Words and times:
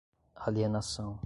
alienação 0.35 1.19